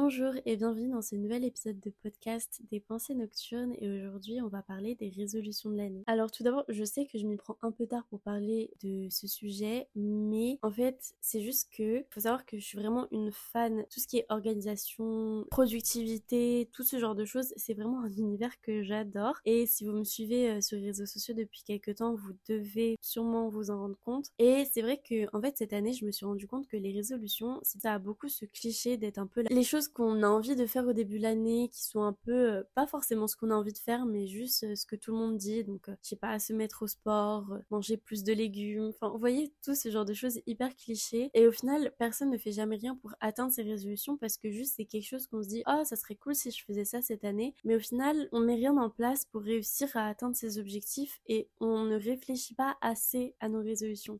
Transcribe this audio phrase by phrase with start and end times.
[0.00, 4.46] Bonjour et bienvenue dans ce nouvel épisode de podcast des pensées nocturnes et aujourd'hui on
[4.46, 6.04] va parler des résolutions de l'année.
[6.06, 9.08] Alors tout d'abord je sais que je m'y prends un peu tard pour parler de
[9.10, 13.32] ce sujet mais en fait c'est juste que faut savoir que je suis vraiment une
[13.32, 13.84] fan.
[13.90, 18.60] Tout ce qui est organisation, productivité, tout ce genre de choses c'est vraiment un univers
[18.60, 19.40] que j'adore.
[19.46, 22.94] Et si vous me suivez euh, sur les réseaux sociaux depuis quelques temps vous devez
[23.00, 24.26] sûrement vous en rendre compte.
[24.38, 26.92] Et c'est vrai que en fait cette année je me suis rendu compte que les
[26.92, 30.66] résolutions ça a beaucoup ce cliché d'être un peu les choses qu'on a envie de
[30.66, 33.54] faire au début de l'année, qui sont un peu, euh, pas forcément ce qu'on a
[33.54, 35.64] envie de faire, mais juste euh, ce que tout le monde dit.
[35.64, 38.90] Donc, euh, je sais pas, se mettre au sport, manger plus de légumes.
[38.94, 41.30] Enfin, vous voyez, tout ce genre de choses hyper clichés.
[41.34, 44.74] Et au final, personne ne fait jamais rien pour atteindre ces résolutions parce que juste
[44.76, 47.24] c'est quelque chose qu'on se dit, oh, ça serait cool si je faisais ça cette
[47.24, 47.54] année.
[47.64, 51.48] Mais au final, on met rien en place pour réussir à atteindre ces objectifs et
[51.60, 54.18] on ne réfléchit pas assez à nos résolutions.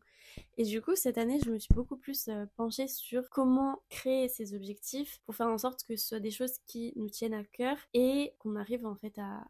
[0.56, 4.54] Et du coup, cette année, je me suis beaucoup plus penchée sur comment créer ces
[4.54, 7.76] objectifs pour faire en sorte que ce soit des choses qui nous tiennent à cœur
[7.94, 9.46] et qu'on arrive en fait à,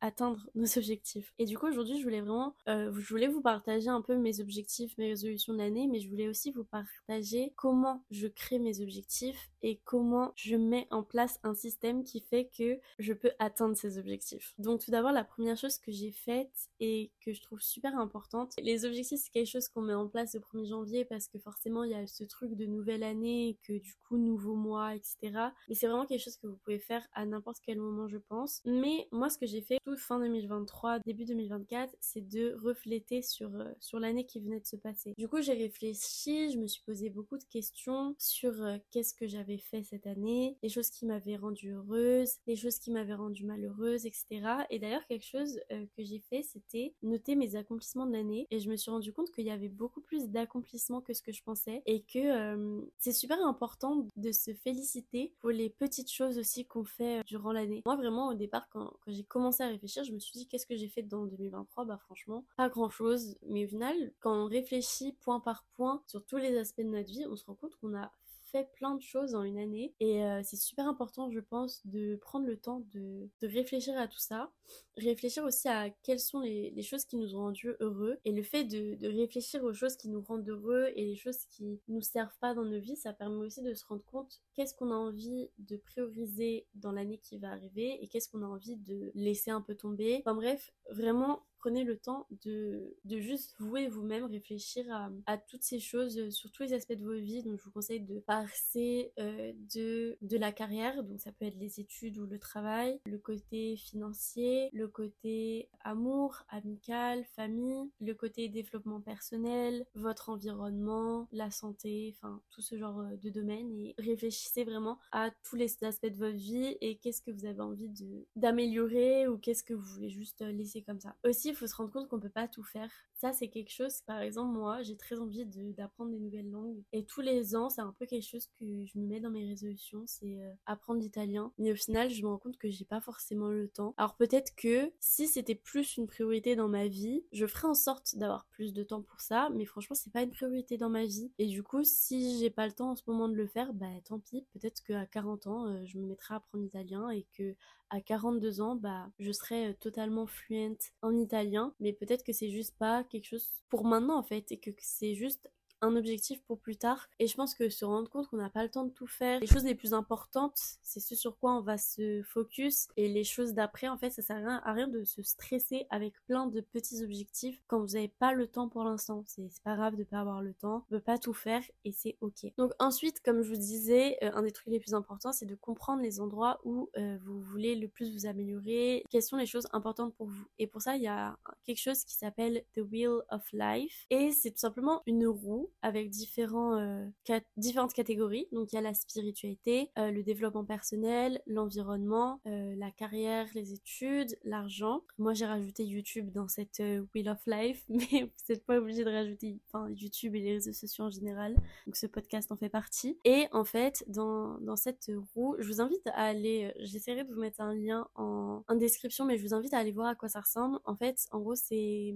[0.00, 1.32] atteindre nos objectifs.
[1.38, 4.40] Et du coup aujourd'hui je voulais vraiment, euh, je voulais vous partager un peu mes
[4.40, 8.80] objectifs, mes résolutions de l'année, mais je voulais aussi vous partager comment je crée mes
[8.80, 13.76] objectifs et comment je mets en place un système qui fait que je peux atteindre
[13.76, 14.54] ces objectifs.
[14.58, 18.54] Donc tout d'abord la première chose que j'ai faite et que je trouve super importante,
[18.62, 21.84] les objectifs c'est quelque chose qu'on met en place le 1er janvier parce que forcément
[21.84, 25.50] il y a ce truc de nouvelle année et que du coup nouveau mois etc.
[25.68, 28.60] Mais c'est vraiment quelque chose que vous pouvez faire à n'importe quel moment, je pense.
[28.64, 33.54] Mais moi, ce que j'ai fait tout fin 2023, début 2024, c'est de refléter sur,
[33.54, 35.14] euh, sur l'année qui venait de se passer.
[35.18, 39.26] Du coup, j'ai réfléchi, je me suis posé beaucoup de questions sur euh, qu'est-ce que
[39.26, 43.44] j'avais fait cette année, les choses qui m'avaient rendue heureuse, les choses qui m'avaient rendue
[43.44, 44.26] malheureuse, etc.
[44.70, 48.46] Et d'ailleurs, quelque chose euh, que j'ai fait, c'était noter mes accomplissements de l'année.
[48.50, 51.32] Et je me suis rendu compte qu'il y avait beaucoup plus d'accomplissements que ce que
[51.32, 56.66] je pensais et que c'est super important de se féliciter pour les petites choses aussi
[56.66, 57.82] qu'on fait euh, durant l'année.
[57.84, 60.76] Moi vraiment au départ quand, j'ai commencé à réfléchir, je me suis dit qu'est-ce que
[60.76, 63.36] j'ai fait dans 2023 Bah franchement pas grand chose.
[63.46, 67.10] Mais au final quand on réfléchit point par point sur tous les aspects de notre
[67.10, 68.12] vie, on se rend compte qu'on a
[68.50, 69.94] fait plein de choses en une année.
[70.00, 74.18] Et euh, c'est super important je pense de prendre le temps de, réfléchir à tout
[74.18, 74.50] ça.
[74.96, 78.18] Réfléchir aussi à quelles sont les, les, choses qui nous ont rendus heureux.
[78.24, 81.44] Et le fait de, de, réfléchir aux choses qui nous rendent heureux et les choses
[81.50, 84.74] qui nous servent pas dans nos vies ça permet aussi de se rendre compte qu'est-ce
[84.74, 88.76] qu'on a envie de prioriser dans l'année qui va arriver et qu'est-ce qu'on a envie
[88.76, 90.18] de laisser un peu tomber.
[90.20, 94.86] Enfin bref vraiment prenez le temps de, de juste vous et vous-même réfléchir
[95.26, 97.42] à, toutes ces choses euh, sur tous les aspects de vos vies.
[97.42, 101.58] Donc je vous conseille de passer euh, de, de la carrière, donc ça peut être
[101.58, 108.48] les études ou le travail, le côté financier, le côté amour, amical, famille, le côté
[108.48, 114.64] développement personnel, votre environnement, la santé, enfin tout ce genre euh, de domaines et réfléchissez
[114.64, 117.90] vraiment à tous les aspects de votre vie et qu'est-ce que vous avez envie
[118.36, 121.14] d'améliorer ou qu'est-ce que vous voulez juste laisser comme ça.
[121.24, 122.90] Aussi il faut se rendre compte qu'on peut pas tout faire.
[123.14, 126.82] Ça, c'est quelque chose, par exemple, moi, j'ai très envie d'apprendre des nouvelles langues.
[126.92, 129.46] Et tous les ans, c'est un peu quelque chose que je me mets dans mes
[129.46, 131.52] résolutions, c'est euh, apprendre l'italien.
[131.58, 133.94] Mais au final, je me rends compte que j'ai pas forcément le temps.
[133.98, 138.16] Alors peut-être que si c'était plus une priorité dans ma vie, je ferais en sorte
[138.16, 139.50] d'avoir plus de temps pour ça.
[139.54, 141.30] Mais franchement, c'est pas une priorité dans ma vie.
[141.38, 143.86] Et du coup, si j'ai pas le temps en ce moment de le faire, bah
[144.04, 144.46] tant pis.
[144.54, 147.54] Peut-être qu'à 40 ans, euh, je me mettrai à apprendre l'italien et que
[147.90, 151.39] à 42 ans, bah, je serai euh, totalement fluente en italien,
[151.80, 155.14] mais peut-être que c'est juste pas quelque chose pour maintenant en fait, et que c'est
[155.14, 155.50] juste
[155.82, 157.08] un objectif pour plus tard.
[157.18, 159.40] Et je pense que se rendre compte qu'on n'a pas le temps de tout faire,
[159.40, 162.88] les choses les plus importantes, c'est ce sur quoi on va se focus.
[162.96, 166.46] Et les choses d'après, en fait, ça sert à rien, de se stresser avec plein
[166.46, 169.24] de petits objectifs quand vous n'avez pas le temps pour l'instant.
[169.26, 172.52] C'est pas grave de pas avoir le temps, de pas tout faire et c'est ok.
[172.56, 175.54] Donc ensuite, comme je vous disais, euh, un des trucs les plus importants, c'est de
[175.54, 179.68] comprendre les endroits où euh, vous voulez le plus vous améliorer, quelles sont les choses
[179.72, 180.44] importantes pour vous?
[180.58, 184.06] Et pour ça, il y a quelque chose qui s'appelle The Wheel of Life.
[184.10, 187.10] Et c'est tout simplement une roue avec euh,
[187.56, 188.46] différentes catégories.
[188.52, 193.72] Donc il y a la spiritualité, euh, le développement personnel, l'environnement, euh, la carrière, les
[193.72, 195.02] études, l'argent.
[195.18, 196.82] Moi j'ai rajouté YouTube dans cette
[197.14, 199.58] Wheel of Life, mais vous n'êtes pas obligé de rajouter
[199.96, 201.54] YouTube et les réseaux sociaux en général.
[201.86, 203.18] Donc ce podcast en fait partie.
[203.24, 207.40] Et en fait, dans, dans cette roue, je vous invite à aller, j'essaierai de vous
[207.40, 210.28] mettre un lien en, en description, mais je vous invite à aller voir à quoi
[210.28, 210.78] ça ressemble.
[210.84, 212.14] En fait, en gros, c'est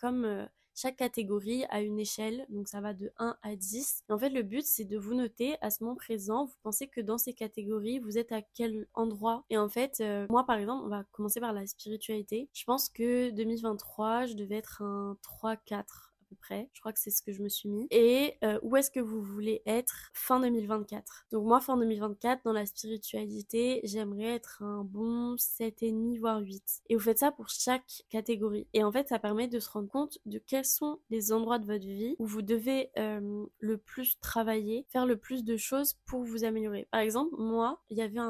[0.00, 4.04] comme chaque catégorie a une échelle, donc ça va de 1 à 10.
[4.08, 7.00] en fait, le but, c'est de vous noter à ce moment présent, vous pensez que
[7.00, 9.44] dans ces catégories, vous êtes à quel endroit?
[9.50, 12.48] Et en fait, euh, moi, par exemple, on va commencer par la spiritualité.
[12.52, 16.68] Je pense que 2023, je devais être un 3-4 près.
[16.72, 17.86] Je crois que c'est ce que je me suis mis.
[17.90, 22.52] Et euh, où est-ce que vous voulez être fin 2024 Donc moi, fin 2024, dans
[22.52, 26.82] la spiritualité, j'aimerais être un bon 7,5 voire 8.
[26.88, 28.66] Et vous faites ça pour chaque catégorie.
[28.72, 31.66] Et en fait, ça permet de se rendre compte de quels sont les endroits de
[31.66, 36.24] votre vie où vous devez euh, le plus travailler, faire le plus de choses pour
[36.24, 36.88] vous améliorer.
[36.90, 38.20] Par exemple, moi, il y avait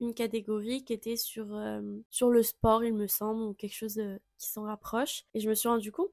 [0.00, 1.80] une catégorie qui était sur, euh,
[2.10, 4.00] sur le sport, il me semble, ou quelque chose
[4.38, 5.24] qui s'en rapproche.
[5.34, 6.10] Et je me suis rendu compte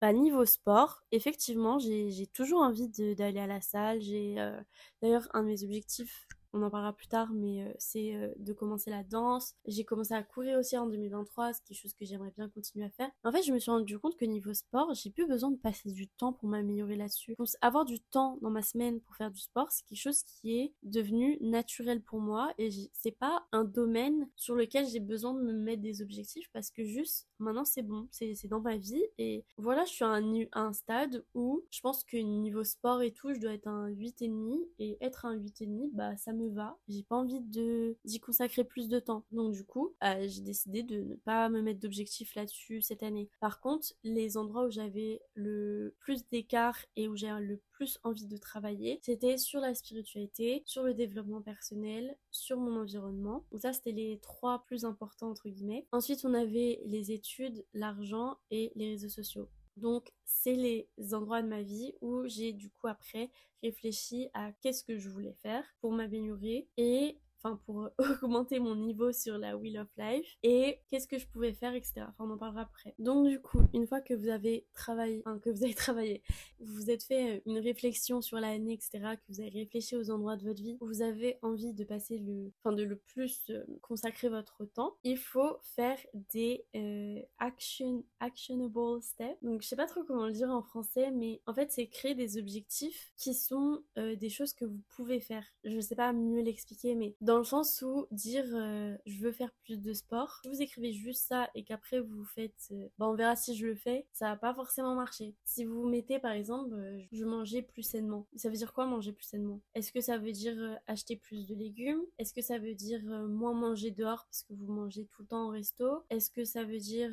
[0.00, 4.00] bah, niveau sport, effectivement, j'ai toujours envie d'aller à la salle.
[4.00, 4.60] J'ai euh,
[5.02, 8.52] d'ailleurs un de mes objectifs on en parlera plus tard, mais euh, c'est euh, de
[8.52, 9.54] commencer la danse.
[9.66, 12.90] J'ai commencé à courir aussi en 2023, c'est quelque chose que j'aimerais bien continuer à
[12.90, 13.10] faire.
[13.24, 15.92] En fait, je me suis rendu compte que niveau sport, j'ai plus besoin de passer
[15.92, 17.36] du temps pour m'améliorer là-dessus.
[17.60, 20.72] Avoir du temps dans ma semaine pour faire du sport, c'est quelque chose qui est
[20.82, 25.52] devenu naturel pour moi et c'est pas un domaine sur lequel j'ai besoin de me
[25.52, 29.84] mettre des objectifs parce que juste maintenant c'est bon, c'est dans ma vie et voilà,
[29.84, 33.40] je suis à un, un stade où je pense que niveau sport et tout, je
[33.40, 36.78] dois être un 8,5 et être un 8,5, bah ça me va.
[36.88, 39.24] J'ai pas envie de d'y consacrer plus de temps.
[39.32, 43.28] Donc du coup, euh, j'ai décidé de ne pas me mettre d'objectif là-dessus cette année.
[43.40, 48.26] Par contre, les endroits où j'avais le plus d'écart et où j'ai le plus envie
[48.26, 53.44] de travailler, c'était sur la spiritualité, sur le développement personnel, sur mon environnement.
[53.52, 55.86] Donc ça, c'était les trois plus importants entre guillemets.
[55.92, 59.48] Ensuite, on avait les études, l'argent et les réseaux sociaux.
[59.76, 63.30] Donc, c'est les endroits de ma vie où j'ai du coup après
[63.62, 67.88] réfléchi à qu'est-ce que je voulais faire pour m'améliorer et enfin pour
[68.22, 72.02] augmenter mon niveau sur la Wheel of Life et qu'est-ce que je pouvais faire, etc.
[72.08, 72.94] Enfin, on en parlera après.
[72.98, 76.22] Donc du coup, une fois que vous avez travaillé, que vous avez travaillé,
[76.60, 80.10] vous vous êtes fait euh, une réflexion sur l'année, etc., que vous avez réfléchi aux
[80.10, 83.42] endroits de votre vie, où vous avez envie de passer le, enfin de le plus
[83.50, 85.98] euh, consacrer votre temps, il faut faire
[86.32, 89.36] des euh, action, actionable steps.
[89.42, 92.14] Donc je sais pas trop comment le dire en français, mais en fait c'est créer
[92.14, 95.44] des objectifs qui sont des choses que vous pouvez faire.
[95.64, 99.52] Je sais pas mieux l'expliquer, mais dans le sens où dire euh, je veux faire
[99.64, 103.36] plus de sport, vous écrivez juste ça et qu'après vous faites euh, bah on verra
[103.36, 105.34] si je le fais, ça va pas forcément marcher.
[105.44, 109.12] Si vous mettez par exemple euh, je mangeais plus sainement, ça veut dire quoi manger
[109.12, 109.60] plus sainement?
[109.74, 112.02] Est-ce que ça veut dire acheter plus de légumes?
[112.18, 115.46] Est-ce que ça veut dire moins manger dehors parce que vous mangez tout le temps
[115.46, 116.04] au resto?
[116.10, 117.10] Est-ce que ça veut dire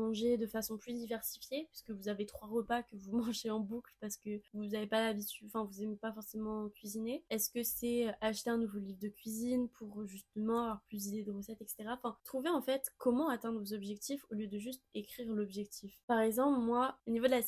[0.00, 3.94] manger de façon plus diversifiée puisque vous avez trois repas que vous mangez en boucle
[4.00, 7.24] parce que vous n'avez pas l'habitude, enfin vous aimez pas forcément cuisiner?
[7.30, 9.47] Est-ce que c'est acheter un nouveau livre de cuisine
[9.78, 11.84] pour justement avoir plus d'idées de recettes, etc.
[11.88, 16.00] Enfin, trouver en fait comment atteindre vos objectifs au lieu de juste écrire l'objectif.
[16.06, 17.42] Par exemple, moi, au niveau de la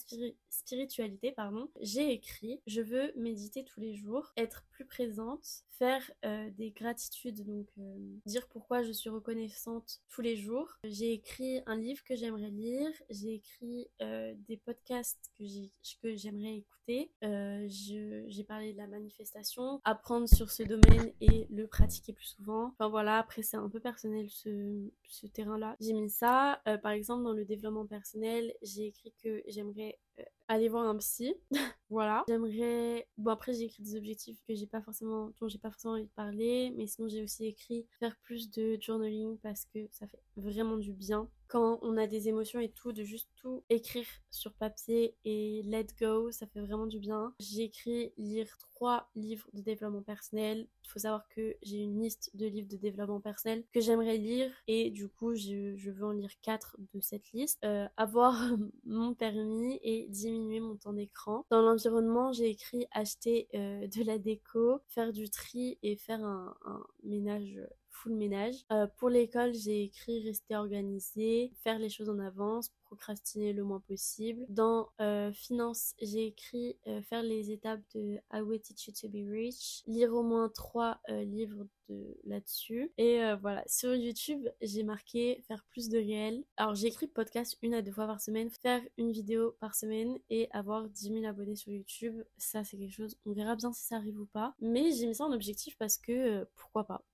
[0.48, 6.50] spiritualité, pardon, j'ai écrit je veux méditer tous les jours, être plus présente, faire euh,
[6.58, 10.68] des gratitudes, donc euh, dire pourquoi je suis reconnaissante tous les jours.
[10.84, 16.79] J'ai écrit un livre que j'aimerais lire, j'ai écrit euh, des podcasts que j'aimerais écouter,
[17.22, 22.68] j'ai parlé de la manifestation, apprendre sur ce domaine et le pratiquer plus souvent.
[22.68, 25.76] Enfin voilà, après c'est un peu personnel ce, terrain-là.
[25.80, 26.60] J'ai mis ça.
[26.66, 30.09] Euh, par exemple, dans le développement personnel, j'ai écrit que j'aimerais euh,
[30.48, 31.34] aller voir un psy.
[31.90, 32.24] voilà.
[32.28, 33.06] J'aimerais.
[33.18, 36.04] Bon, après, j'ai écrit des objectifs que j'ai pas forcément, dont j'ai pas forcément envie
[36.04, 40.22] de parler, mais sinon, j'ai aussi écrit faire plus de journaling parce que ça fait
[40.36, 41.28] vraiment du bien.
[41.46, 45.88] Quand on a des émotions et tout, de juste tout écrire sur papier et let
[46.00, 47.34] go, ça fait vraiment du bien.
[47.40, 50.68] J'ai écrit lire trois livres de développement personnel.
[50.84, 54.52] Il faut savoir que j'ai une liste de livres de développement personnel que j'aimerais lire
[54.68, 57.58] et du coup, je, je, veux en lire quatre de cette liste.
[57.64, 58.32] Euh, avoir
[58.84, 61.46] mon permis et diminuer mon temps d'écran.
[61.50, 66.54] Dans l'environnement, j'ai écrit acheter euh, de la déco, faire du tri et faire un,
[66.64, 68.54] un ménage full ménage.
[68.72, 73.80] Euh, pour l'école, j'ai écrit rester organisé, faire les choses en avance, procrastiner le moins
[73.80, 74.44] possible.
[74.48, 79.08] Dans euh, finance, j'ai écrit euh, faire les étapes de I Will Teach You to
[79.08, 82.92] Be Rich, lire au moins trois livres de là-dessus.
[82.98, 86.44] Et voilà, sur YouTube, j'ai marqué faire plus de réels.
[86.56, 90.18] Alors j'ai écrit podcast une à deux fois par semaine, faire une vidéo par semaine
[90.30, 92.22] et avoir 10 000 abonnés sur YouTube.
[92.38, 94.54] Ça c'est quelque chose, on verra bien si ça arrive ou pas.
[94.60, 97.04] Mais j'ai mis ça en objectif parce que pourquoi pas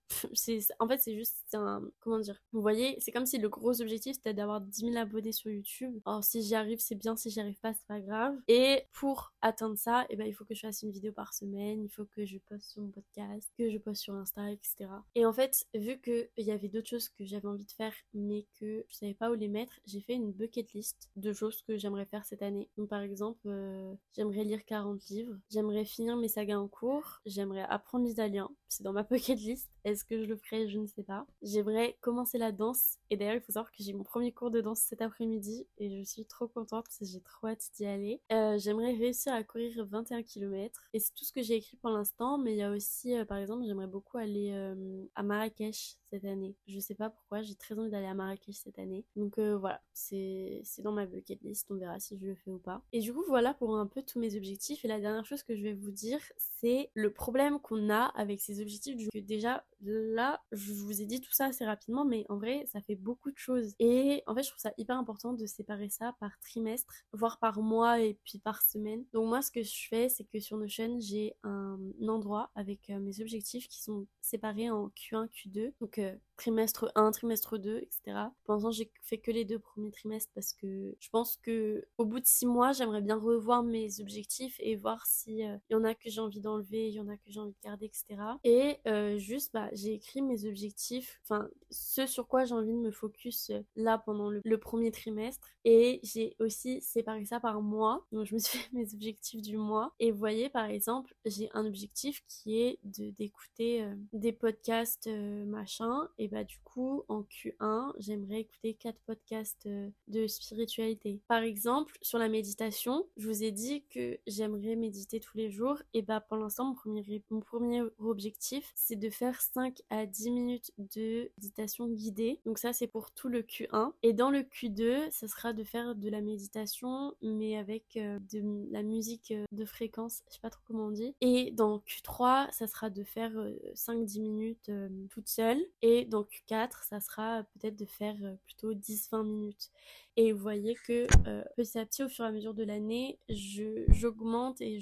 [0.78, 4.14] en fait c'est juste un comment dire vous voyez c'est comme si le gros objectif
[4.14, 7.40] c'était d'avoir 10 000 abonnés sur YouTube alors si j'y arrive, c'est bien, si j'y
[7.40, 8.36] arrive pas, c'est pas grave.
[8.48, 11.84] Et pour atteindre ça, eh ben, il faut que je fasse une vidéo par semaine,
[11.84, 14.88] il faut que je poste sur mon podcast, que je poste sur Insta, etc.
[15.14, 18.46] Et en fait, vu qu'il y avait d'autres choses que j'avais envie de faire, mais
[18.60, 21.76] que je savais pas où les mettre, j'ai fait une bucket list de choses que
[21.76, 22.68] j'aimerais faire cette année.
[22.76, 27.66] Donc par exemple, euh, j'aimerais lire 40 livres, j'aimerais finir mes sagas en cours, j'aimerais
[27.68, 29.70] apprendre l'italien, c'est dans ma bucket list.
[29.86, 30.68] Est-ce que je le ferai?
[30.68, 31.28] Je ne sais pas.
[31.42, 32.96] J'aimerais commencer la danse.
[33.08, 35.96] Et d'ailleurs, il faut savoir que j'ai mon premier cours de danse cet après-midi et
[35.96, 38.20] je suis trop contente parce que j'ai trop hâte d'y aller.
[38.32, 41.90] Euh, j'aimerais réussir à courir 21 km et c'est tout ce que j'ai écrit pour
[41.90, 42.36] l'instant.
[42.36, 46.24] Mais il y a aussi, euh, par exemple, j'aimerais beaucoup aller euh, à Marrakech cette
[46.24, 46.56] année.
[46.66, 49.04] Je sais pas pourquoi, j'ai très envie d'aller à Marrakech cette année.
[49.14, 51.70] Donc voilà, c'est dans ma bucket list.
[51.70, 52.82] On verra si je le fais ou pas.
[52.92, 54.84] Et du coup, voilà pour un peu tous mes objectifs.
[54.84, 56.18] Et la dernière chose que je vais vous dire,
[56.60, 58.96] c'est le problème qu'on a avec ces objectifs.
[59.14, 62.94] Déjà, là, je vous ai dit tout ça assez rapidement, mais en vrai, ça fait
[62.94, 63.74] beaucoup de choses.
[63.78, 67.60] Et en fait, je trouve ça hyper important de séparer ça par trimestre, voire par
[67.60, 69.04] mois et puis par semaine.
[69.12, 71.78] Donc moi, ce que je fais, c'est que sur Notion, j'ai un
[72.08, 75.72] endroit avec euh, mes objectifs qui sont séparés en Q1, Q2.
[75.80, 78.18] Donc euh, trimestre 1, trimestre 2, etc.
[78.44, 82.04] Pour l'instant, j'ai fait que les deux premiers trimestres parce que je pense que au
[82.04, 85.76] bout de six mois, j'aimerais bien revoir mes objectifs et voir si euh, il y
[85.76, 87.86] en a que j'ai envie d'enlever, il y en a que j'ai envie de garder,
[87.86, 88.20] etc.
[88.44, 92.78] Et euh, juste, bah, j'ai écrit mes objectifs, enfin, ce sur quoi j'ai envie de
[92.78, 95.48] me focus euh, là pendant le, premier trimestre.
[95.64, 98.06] Et j'ai aussi séparé ça par mois.
[98.10, 99.92] Donc, je me suis fait mes objectifs du mois.
[100.00, 106.08] Et vous voyez, par exemple, j'ai un objectif qui est de d'écouter des podcasts machin
[106.28, 111.20] bah du coup en Q1 j'aimerais écouter quatre podcasts euh, de spiritualité.
[111.28, 115.82] Par exemple sur la méditation, je vous ai dit que j'aimerais méditer tous les jours
[115.94, 120.30] et bah pour l'instant mon premier, mon premier objectif c'est de faire 5 à 10
[120.30, 122.40] minutes de méditation guidée.
[122.44, 125.94] Donc ça c'est pour tout le Q1 et dans le Q2 ça sera de faire
[125.94, 130.50] de la méditation mais avec euh, de la musique euh, de fréquence, je sais pas
[130.50, 131.14] trop comment on dit.
[131.20, 133.32] Et dans Q3 ça sera de faire
[133.74, 134.70] 5-10 minutes
[135.10, 139.70] toute seule et dans donc 4, ça sera peut-être de faire euh, plutôt 10-20 minutes.
[140.18, 143.18] Et vous voyez que euh, petit à petit, au fur et à mesure de l'année,
[143.28, 144.80] j'augmente et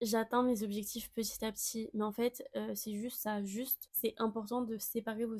[0.00, 1.88] j'atteins mes objectifs petit à petit.
[1.94, 5.36] Mais en fait, euh, c'est juste ça, juste, c'est important de séparer vos,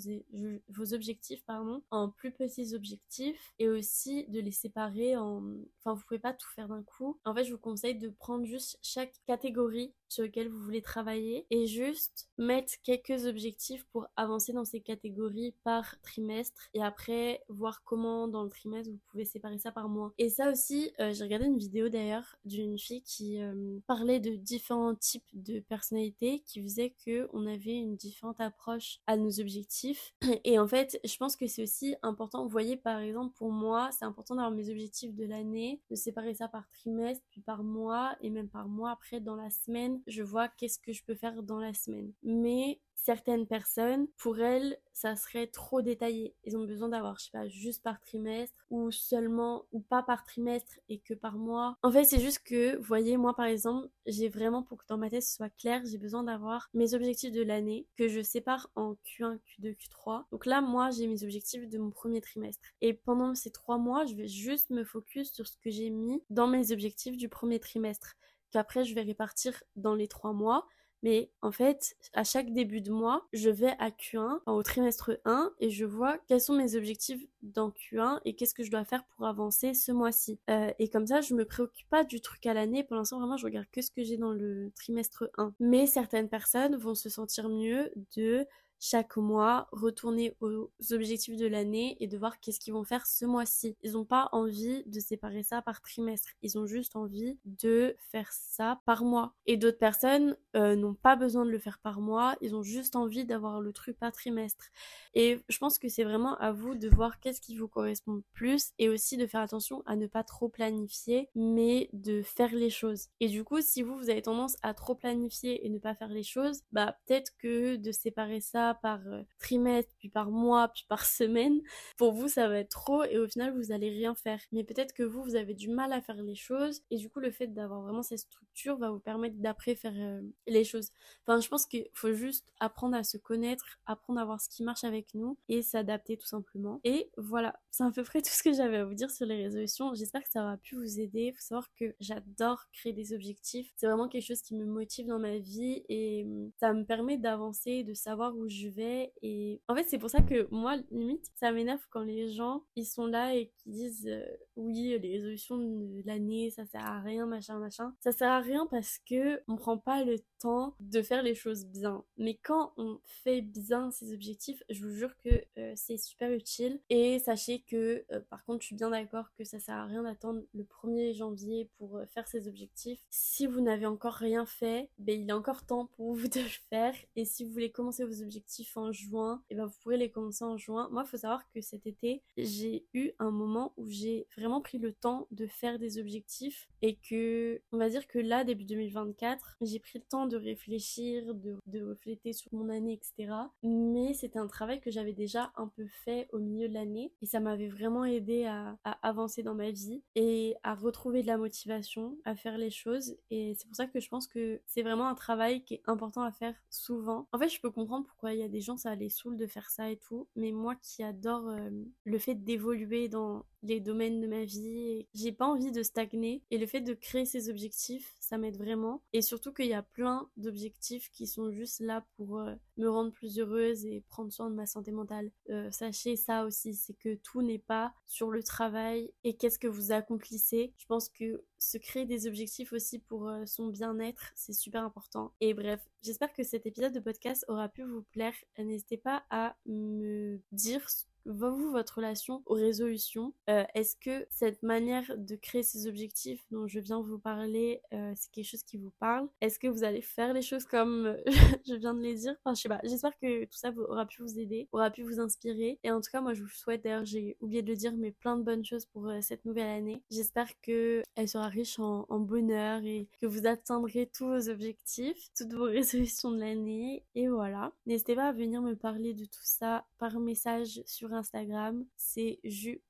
[0.69, 5.43] vos objectifs pardon, en plus petits objectifs et aussi de les séparer en...
[5.81, 7.19] Enfin, vous pouvez pas tout faire d'un coup.
[7.25, 11.47] En fait, je vous conseille de prendre juste chaque catégorie sur lequel vous voulez travailler
[11.51, 15.16] et juste mettre quelques objectifs pour avancer dans ces catégories
[15.65, 20.13] par trimestre et après voir comment dans le trimestre vous pouvez séparer ça par mois.
[20.19, 24.37] Et ça aussi, euh, j'ai regardé une vidéo d'ailleurs d'une fille qui euh, parlait de
[24.37, 30.15] différents types de personnalités qui faisait que on avait une différente approche à nos objectifs
[30.45, 33.91] et en fait, je pense que c'est aussi important, vous voyez par exemple pour moi,
[33.93, 38.17] c'est important d'avoir mes objectifs de l'année, de séparer ça par trimestre, puis par mois
[38.21, 41.43] et même par mois après dans la semaine je vois qu'est-ce que je peux faire
[41.43, 42.13] dans la semaine.
[42.23, 46.35] Mais certaines personnes, pour elles, ça serait trop détaillé.
[46.45, 50.25] Ils ont besoin d'avoir, je sais pas, juste par trimestre ou seulement ou pas par
[50.25, 51.77] trimestre et que par mois.
[51.83, 54.99] En fait, c'est juste que, vous voyez, moi par exemple, j'ai vraiment pour que dans
[54.99, 58.71] ma tête ce soit clair, j'ai besoin d'avoir mes objectifs de l'année que je sépare
[58.75, 60.25] en Q1, Q2, Q3.
[60.33, 62.63] Donc là, moi, j'ai mes objectifs de mon premier trimestre.
[62.81, 66.23] Et pendant ces trois mois, je vais juste me focus sur ce que j'ai mis
[66.31, 68.17] dans mes objectifs du premier trimestre
[68.51, 70.67] qu'après je vais répartir dans les trois mois.
[71.03, 75.53] Mais en fait, à chaque début de mois, je vais à Q1, au trimestre 1,
[75.61, 79.05] et je vois quels sont mes objectifs dans Q1 et qu'est-ce que je dois faire
[79.05, 80.39] pour avancer ce mois-ci.
[80.51, 82.83] Euh, et comme ça, je me préoccupe pas du truc à l'année.
[82.83, 85.55] Pour l'instant, vraiment, je regarde que ce que j'ai dans le trimestre 1.
[85.61, 88.47] Mais certaines personnes vont se sentir mieux de
[88.81, 93.25] chaque mois, retourner aux objectifs de l'année et de voir qu'est-ce qu'ils vont faire ce
[93.25, 93.77] mois-ci.
[93.83, 96.31] Ils n'ont pas envie de séparer ça par trimestre.
[96.43, 99.35] Ils ont juste envie de faire ça par mois.
[99.47, 102.37] Et d'autres personnes euh, n'ont pas besoin de le faire par mois.
[102.41, 104.67] Ils ont juste envie d'avoir le truc par trimestre.
[105.15, 108.73] Et je pense que c'est vraiment à vous de voir qu'est-ce qui vous correspond plus
[108.79, 113.09] et aussi de faire attention à ne pas trop planifier, mais de faire les choses.
[113.21, 116.09] Et du coup, si vous, vous avez tendance à trop planifier et ne pas faire
[116.09, 120.85] les choses, bah peut-être que de séparer ça par euh, trimestre, puis par mois, puis
[120.89, 121.61] par semaine,
[121.97, 124.41] pour vous ça va être trop et au final vous allez rien faire.
[124.53, 127.21] Mais peut-être que vous, vous avez du mal à faire les choses et du coup
[127.21, 130.91] le fait d'avoir vraiment cette structure va vous permettre d'après faire euh, les choses.
[131.27, 134.63] Enfin je pense qu'il faut juste apprendre à se connaître, apprendre à voir ce qui
[134.63, 136.81] marche avec nous et s'adapter tout simplement.
[136.85, 139.43] Et voilà, c'est à peu près tout ce que j'avais à vous dire sur les
[139.43, 139.95] résolutions.
[139.95, 141.33] J'espère que ça aura pu vous aider.
[141.33, 143.71] Faut savoir que j'adore créer des objectifs.
[143.77, 147.19] C'est vraiment quelque chose qui me motive dans ma vie et hum, ça me permet
[147.19, 149.13] d'avancer, de savoir où je je vais.
[149.23, 152.87] Et en fait, c'est pour ça que moi, limite, ça m'énerve quand les gens, ils
[152.87, 157.27] sont là et qui disent euh, oui, les résolutions de l'année, ça sert à rien,
[157.27, 157.95] machin, machin.
[158.01, 161.67] Ça sert à rien parce que on prend pas le important de faire les choses
[161.67, 162.05] bien.
[162.17, 166.81] Mais quand on fait bien ses objectifs, je vous jure que euh, c'est super utile.
[166.91, 170.03] Et sachez que, euh, par contre, je suis bien d'accord que ça sert à rien
[170.03, 173.01] d'attendre le 1er janvier pour faire ses objectifs.
[173.11, 176.69] Si vous n'avez encore rien fait, ben, il est encore temps pour vous de le
[176.71, 176.95] faire.
[177.15, 180.11] Et si vous voulez commencer vos objectifs en juin, et eh ben, vous pourrez les
[180.11, 180.89] commencer en juin.
[180.91, 184.93] Moi, faut savoir que cet été, j'ai eu un moment où j'ai vraiment pris le
[184.93, 189.79] temps de faire des objectifs et que, on va dire que là, début 2024, j'ai
[189.79, 193.33] pris le temps de réfléchir, de, de refléter sur mon année, etc.
[193.63, 197.27] Mais c'était un travail que j'avais déjà un peu fait au milieu de l'année et
[197.27, 202.17] ça m'avait vraiment aidé à, avancer dans ma vie et à retrouver de la motivation
[202.25, 205.15] à faire les choses et c'est pour ça que je pense que c'est vraiment un
[205.15, 207.27] travail qui est important à faire souvent.
[207.33, 209.47] En fait, je peux comprendre pourquoi il y a des gens ça les saoule de
[209.47, 211.71] faire ça et tout, mais moi qui adore euh,
[212.05, 216.59] le fait d'évoluer dans les domaines de ma vie, j'ai pas envie de stagner et
[216.59, 220.29] le fait de créer ces objectifs, ça m'aide vraiment et surtout qu'il y a plein
[220.37, 224.55] d'objectifs qui sont juste là pour euh, me rendre plus heureuse et prendre soin de
[224.55, 225.31] ma santé mentale.
[225.51, 229.69] Euh, sachez ça aussi, c'est que tout n'est pas sur le travail et qu'est-ce que
[229.69, 230.73] vous accomplissez.
[230.77, 235.33] Je pense que se créer des objectifs aussi pour euh, son bien-être, c'est super important.
[235.41, 238.35] Et bref, j'espère que cet épisode de podcast aura pu vous plaire.
[238.59, 240.87] N'hésitez pas à me dire
[241.27, 243.33] vous, votre relation aux résolutions?
[243.51, 248.13] Euh, Est-ce que cette manière de créer ces objectifs dont je viens vous parler, euh,
[248.17, 249.29] c'est quelque chose qui vous parle?
[249.41, 251.17] Est-ce que vous allez faire les choses comme
[251.67, 252.35] je viens de les dire?
[252.45, 252.81] Enfin, je sais pas.
[252.85, 255.79] J'espère que tout ça aura pu vous aider, aura pu vous inspirer.
[255.83, 258.13] Et en tout cas, moi, je vous souhaite, d'ailleurs, j'ai oublié de le dire, mais
[258.13, 260.03] plein de bonnes choses pour euh, cette nouvelle année.
[260.11, 265.31] J'espère que elle sera riche en, en bonheur et que vous atteindrez tous vos objectifs,
[265.37, 267.05] toutes vos résolutions de l'année.
[267.15, 267.73] Et voilà.
[267.87, 272.87] N'hésitez pas à venir me parler de tout ça par message sur Instagram, c'est ju.ytb-du-bas.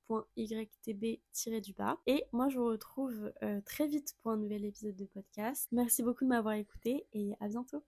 [2.05, 5.67] Et moi, je vous retrouve euh, très vite pour un nouvel épisode de podcast.
[5.71, 7.83] Merci beaucoup de m'avoir écouté et à bientôt.